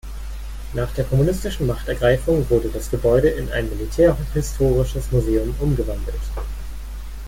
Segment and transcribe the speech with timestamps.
[0.73, 6.19] Nach der kommunistischen Machtergreifung wurde das Gebäude in ein militärhistorisches Museum umgewandelt.